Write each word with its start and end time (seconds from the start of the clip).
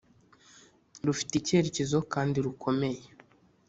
rufite 1.05 1.33
icyerekezo 1.37 1.97
kandi 2.13 2.37
rukomeye. 2.45 3.03